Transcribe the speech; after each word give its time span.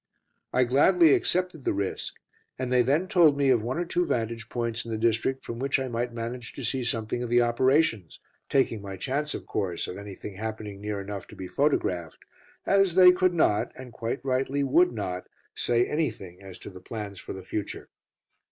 I 0.51 0.63
gladly 0.63 1.13
accepted 1.13 1.63
the 1.63 1.73
risk, 1.75 2.15
and 2.57 2.73
they 2.73 2.81
then 2.81 3.07
told 3.07 3.37
me 3.37 3.51
of 3.51 3.61
one 3.61 3.77
or 3.77 3.85
two 3.85 4.03
vantage 4.03 4.49
points 4.49 4.83
in 4.83 4.89
the 4.89 4.97
district 4.97 5.45
from 5.45 5.59
which 5.59 5.77
I 5.77 5.89
might 5.89 6.11
manage 6.11 6.53
to 6.53 6.63
see 6.63 6.83
something 6.83 7.21
of 7.21 7.29
the 7.29 7.43
operations, 7.43 8.19
taking 8.49 8.81
my 8.81 8.97
chance, 8.97 9.35
of 9.35 9.45
course, 9.45 9.87
of 9.87 9.99
anything 9.99 10.37
happening 10.37 10.81
near 10.81 10.99
enough 10.99 11.27
to 11.27 11.35
be 11.35 11.47
photographed, 11.47 12.25
as 12.65 12.95
they 12.95 13.11
could 13.11 13.35
not, 13.35 13.71
and 13.75 13.93
quite 13.93 14.25
rightly 14.25 14.63
would 14.63 14.91
not, 14.91 15.27
say 15.53 15.85
anything 15.85 16.41
as 16.41 16.57
to 16.57 16.71
the 16.71 16.81
plans 16.81 17.19
for 17.19 17.33
the 17.33 17.43
future. 17.43 17.87